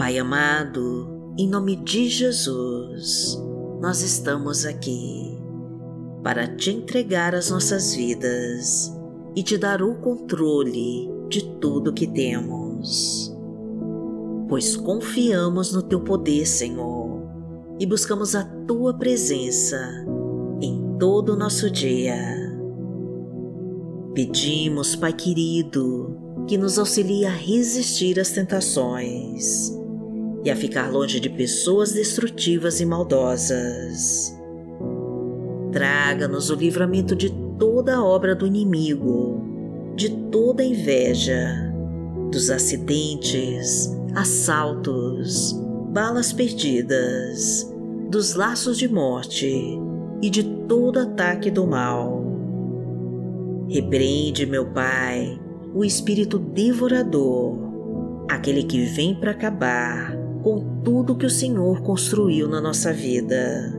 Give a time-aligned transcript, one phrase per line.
[0.00, 3.38] Pai amado, em nome de Jesus,
[3.82, 5.38] nós estamos aqui
[6.22, 8.90] para te entregar as nossas vidas
[9.36, 13.30] e te dar o controle de tudo que temos.
[14.48, 17.20] Pois confiamos no teu poder, Senhor,
[17.78, 19.86] e buscamos a tua presença
[20.62, 22.16] em todo o nosso dia.
[24.14, 26.16] Pedimos, Pai querido,
[26.48, 29.78] que nos auxilie a resistir às tentações
[30.44, 34.34] e a ficar longe de pessoas destrutivas e maldosas.
[35.72, 41.72] Traga-nos o livramento de toda obra do inimigo, de toda inveja,
[42.32, 45.52] dos acidentes, assaltos,
[45.92, 47.70] balas perdidas,
[48.08, 49.78] dos laços de morte
[50.22, 52.24] e de todo ataque do mal.
[53.68, 55.38] Repreende, meu Pai,
[55.74, 57.56] o espírito devorador,
[58.28, 63.74] aquele que vem para acabar com tudo que o Senhor construiu na nossa vida.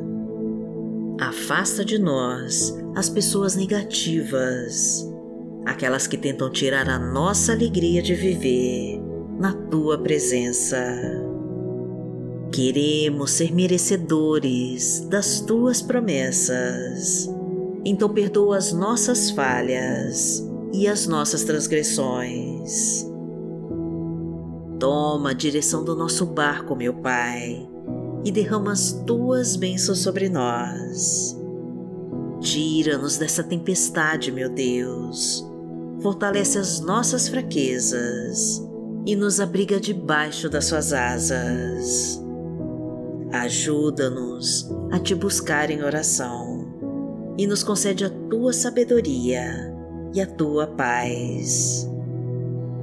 [1.19, 5.07] Afasta de nós as pessoas negativas,
[5.65, 8.99] aquelas que tentam tirar a nossa alegria de viver
[9.39, 10.77] na tua presença.
[12.51, 17.29] Queremos ser merecedores das tuas promessas.
[17.85, 23.10] Então perdoa as nossas falhas e as nossas transgressões.
[24.81, 27.69] Toma a direção do nosso barco, meu Pai,
[28.25, 31.37] e derrama as tuas bênçãos sobre nós.
[32.39, 35.47] Tira-nos dessa tempestade, meu Deus.
[36.01, 38.59] Fortalece as nossas fraquezas
[39.05, 42.19] e nos abriga debaixo das suas asas.
[43.31, 49.75] Ajuda-nos a te buscar em oração e nos concede a tua sabedoria
[50.11, 51.90] e a tua paz.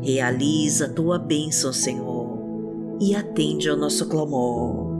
[0.02, 2.38] Realiza a tua bênção, Senhor,
[3.00, 4.96] e atende ao nosso clamor.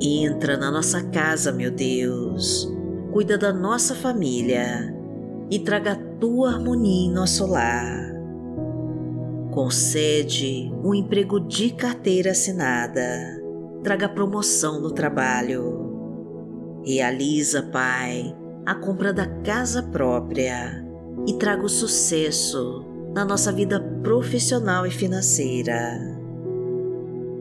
[0.00, 2.70] Entra na nossa casa, meu Deus,
[3.12, 4.92] cuida da nossa família
[5.50, 8.12] e traga a tua harmonia em nosso lar.
[9.52, 13.40] Concede um emprego de carteira assinada,
[13.84, 16.82] traga promoção no trabalho.
[16.84, 18.34] Realiza, Pai,
[18.66, 20.84] a compra da casa própria
[21.24, 26.00] e traga o sucesso na nossa vida profissional e financeira.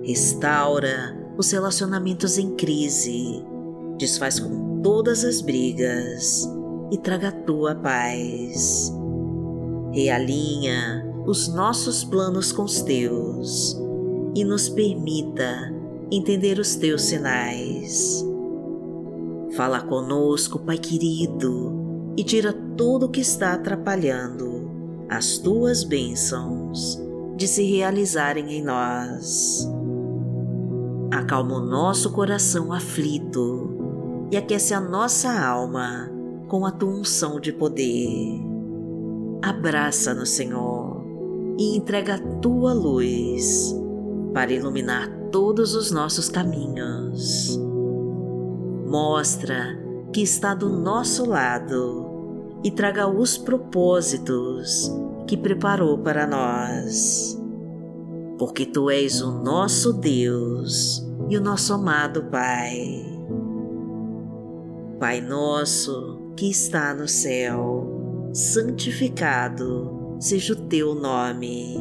[0.04, 3.44] Restaura os relacionamentos em crise,
[3.98, 6.48] desfaz com todas as brigas
[6.92, 8.94] e traga a tua paz.
[9.92, 13.76] Realinha os nossos planos com os teus
[14.36, 15.74] e nos permita
[16.12, 18.24] entender os teus sinais.
[19.56, 21.72] Fala conosco, Pai querido,
[22.16, 24.53] e tira tudo o que está atrapalhando
[25.14, 27.00] as tuas bênçãos
[27.36, 29.70] de se realizarem em nós.
[31.12, 36.10] Acalma o nosso coração aflito e aquece a nossa alma
[36.48, 38.42] com a tua unção de poder.
[39.44, 41.04] Abraça-nos, Senhor,
[41.60, 43.76] e entrega a tua luz
[44.34, 47.60] para iluminar todos os nossos caminhos.
[48.88, 49.80] Mostra
[50.12, 52.13] que está do nosso lado
[52.64, 54.92] e traga os propósitos
[55.28, 57.40] que preparou para nós.
[58.38, 63.06] Porque tu és o nosso Deus e o nosso amado Pai.
[65.00, 71.78] Pai nosso que está no céu, santificado seja o teu nome.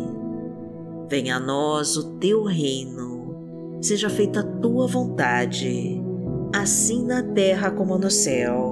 [1.08, 6.02] Venha a nós o teu reino, seja feita a tua vontade,
[6.54, 8.71] assim na terra como no céu.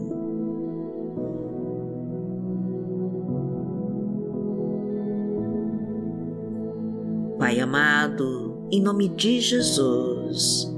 [8.71, 10.73] Em nome de Jesus,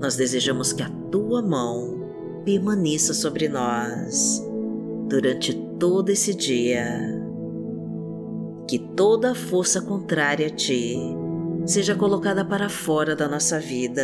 [0.00, 4.42] nós desejamos que a tua mão permaneça sobre nós
[5.08, 7.22] durante todo esse dia.
[8.66, 10.96] Que toda a força contrária a ti
[11.66, 14.02] seja colocada para fora da nossa vida,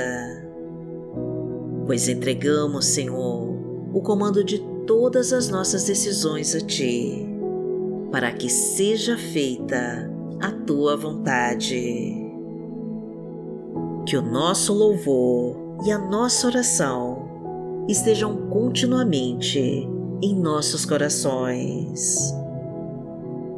[1.87, 3.55] pois entregamos, Senhor,
[3.93, 7.27] o comando de todas as nossas decisões a ti,
[8.13, 10.11] para que seja feita
[10.41, 12.20] a tua vontade.
[14.11, 19.89] Que o nosso louvor e a nossa oração estejam continuamente
[20.21, 22.35] em nossos corações.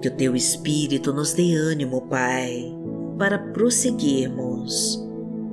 [0.03, 2.71] Que o Teu Espírito nos dê ânimo, Pai,
[3.19, 5.03] para prosseguirmos,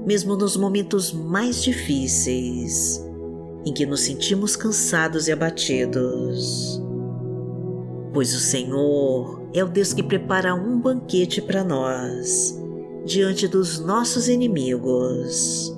[0.06, 3.02] mesmo nos momentos mais difíceis,
[3.66, 6.84] em que nos sentimos cansados e abatidos.
[8.14, 12.59] Pois o Senhor é o Deus que prepara um banquete para nós,
[13.10, 15.76] diante dos nossos inimigos.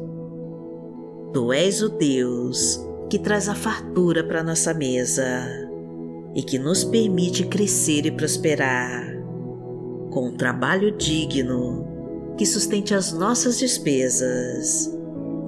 [1.33, 5.47] Tu és o Deus que traz a fartura para nossa mesa
[6.35, 9.15] e que nos permite crescer e prosperar,
[10.11, 11.87] com um trabalho digno
[12.37, 14.93] que sustente as nossas despesas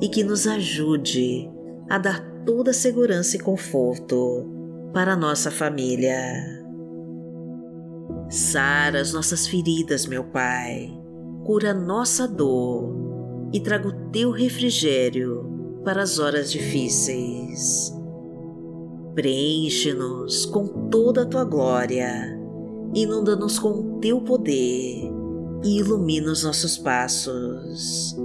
[0.02, 1.52] e que nos ajude
[1.90, 4.46] a dar toda a segurança e conforto
[4.94, 6.18] para a nossa família.
[8.30, 11.03] Sara as nossas feridas, meu Pai,
[11.45, 17.94] cura nossa dor e traga o teu refrigério para as horas difíceis.
[19.13, 22.40] Preenche-nos com toda a tua glória,
[22.95, 25.12] inunda-nos com o teu poder
[25.63, 28.16] e ilumina os nossos passos.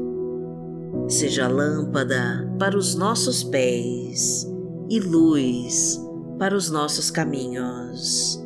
[1.08, 4.46] Seja lâmpada para os nossos pés
[4.88, 6.00] e luz
[6.38, 8.42] para os nossos caminhos.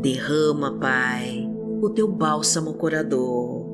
[0.00, 1.51] Derrama, Pai,
[1.82, 3.66] o teu bálsamo curador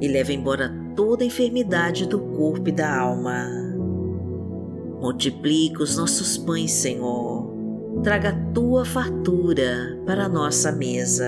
[0.00, 3.60] e leva embora toda a enfermidade do corpo e da alma
[5.00, 7.50] Multiplica os nossos pães, Senhor.
[8.02, 11.26] Traga a tua fartura para a nossa mesa.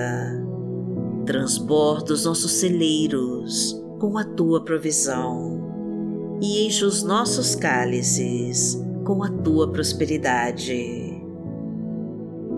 [1.25, 9.29] Transborda os nossos celeiros com a tua provisão e enche os nossos cálices com a
[9.29, 11.19] tua prosperidade.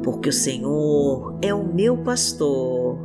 [0.03, 3.04] Porque o Senhor é o meu pastor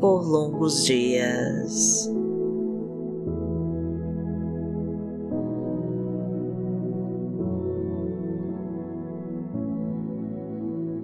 [0.00, 2.10] por longos dias.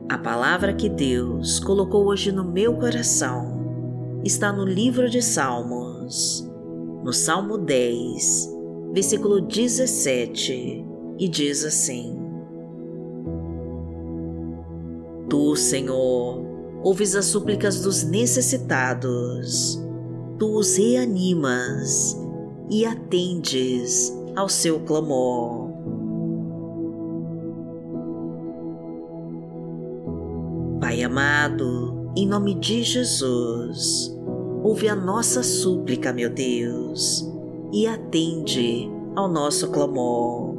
[0.09, 6.49] A palavra que Deus colocou hoje no meu coração está no livro de Salmos,
[7.05, 8.51] no Salmo 10,
[8.93, 10.87] versículo 17,
[11.19, 12.19] e diz assim:
[15.29, 16.56] Tu, Senhor,
[16.87, 19.77] ouves as súplicas dos necessitados,
[20.39, 22.17] tu os reanimas
[22.71, 25.69] e atendes ao seu clamor.
[30.81, 34.17] Pai amado, em nome de Jesus,
[34.63, 37.29] ouve a nossa súplica, meu Deus,
[37.73, 40.55] e atende ao nosso clamor.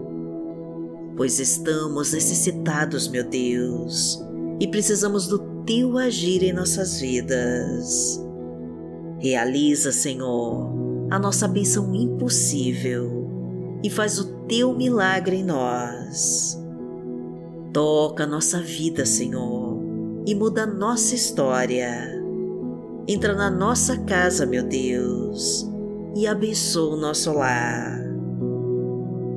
[1.16, 4.22] Pois estamos necessitados, meu Deus,
[4.60, 8.20] e precisamos do teu agir em nossas vidas.
[9.20, 10.72] Realiza, Senhor,
[11.12, 13.30] a nossa bênção impossível
[13.84, 16.60] e faz o teu milagre em nós.
[17.72, 19.68] Toca nossa vida, Senhor
[20.28, 21.90] e muda a nossa história.
[23.08, 25.66] Entra na nossa casa, meu Deus,
[26.14, 27.98] e abençoa o nosso lar.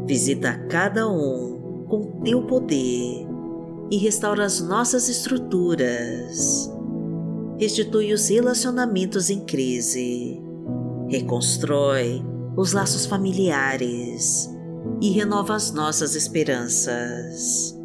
[0.04, 3.29] Visita cada um com teu poder
[3.90, 6.70] e restaura as nossas estruturas.
[7.58, 10.40] Restitui os relacionamentos em crise.
[11.08, 12.22] Reconstrói
[12.56, 14.48] os laços familiares
[15.00, 17.76] e renova as nossas esperanças.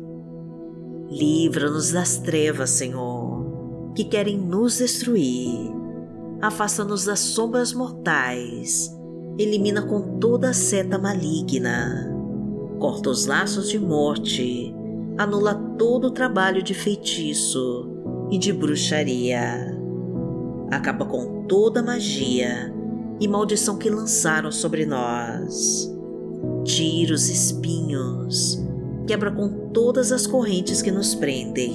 [1.10, 5.72] Livra-nos das trevas, Senhor, que querem nos destruir.
[6.42, 8.94] Afasta-nos das sombras mortais.
[9.38, 12.14] Elimina com toda a seta maligna.
[12.80, 14.74] Corta os laços de morte.
[15.18, 17.90] Anula todo o trabalho de feitiço
[18.32, 19.78] e de bruxaria.
[20.72, 22.74] Acaba com toda a magia
[23.20, 25.92] e maldição que lançaram sobre nós.
[26.66, 28.66] Tira os espinhos
[29.06, 31.72] quebra com todas as correntes que nos prendem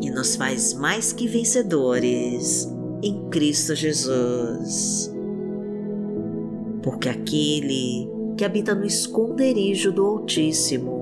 [0.00, 2.68] e nos faz mais que vencedores
[3.02, 5.12] em Cristo Jesus.
[6.82, 11.01] Porque aquele que habita no esconderijo do Altíssimo,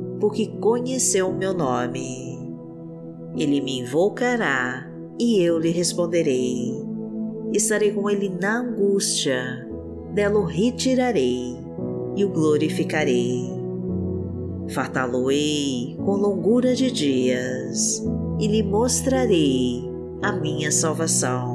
[0.21, 2.39] porque conheceu o meu nome.
[3.35, 4.87] Ele me invocará
[5.19, 6.71] e eu lhe responderei.
[7.51, 9.67] Estarei com ele na angústia,
[10.13, 11.57] dela o retirarei
[12.15, 13.49] e o glorificarei.
[14.69, 18.01] Fartá-lo-ei com longura de dias
[18.39, 19.83] e lhe mostrarei
[20.21, 21.50] a minha salvação.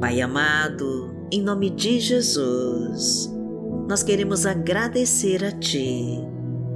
[0.00, 3.30] Pai amado, em nome de Jesus,
[3.86, 6.18] nós queremos agradecer a Ti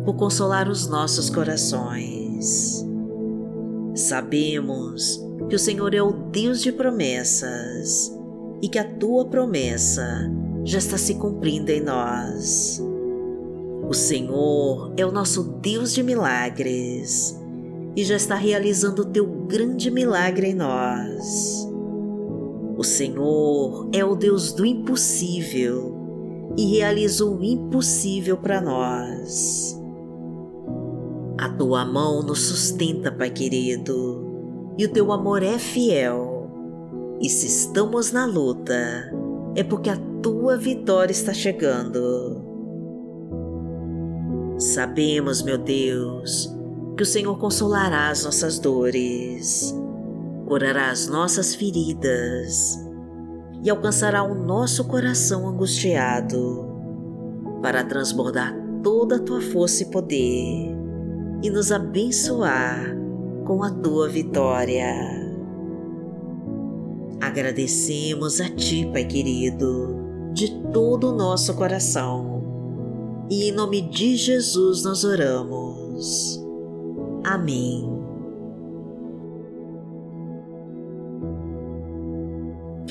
[0.04, 2.84] por consolar os nossos corações.
[3.94, 8.14] Sabemos que o Senhor é o Deus de promessas
[8.60, 10.30] e que a tua promessa
[10.62, 12.78] já está se cumprindo em nós.
[13.88, 17.40] O Senhor é o nosso Deus de milagres
[17.96, 21.72] e já está realizando o teu grande milagre em nós.
[22.76, 25.94] O Senhor é o Deus do impossível
[26.56, 29.80] e realiza o impossível para nós.
[31.38, 36.34] A tua mão nos sustenta, Pai querido, e o teu amor é fiel
[37.20, 39.10] e se estamos na luta,
[39.54, 42.42] é porque a tua vitória está chegando.
[44.58, 46.54] Sabemos, meu Deus,
[46.96, 49.74] que o Senhor consolará as nossas dores,
[50.46, 52.78] curará as nossas feridas
[53.62, 56.68] e alcançará o nosso coração angustiado
[57.62, 60.76] para transbordar toda a tua força e poder
[61.42, 62.94] e nos abençoar
[63.46, 64.94] com a tua vitória.
[67.20, 69.96] Agradecemos a Ti, Pai querido,
[70.32, 72.42] de todo o nosso coração.
[73.30, 76.38] E em nome de Jesus nós oramos.
[77.24, 77.93] Amém.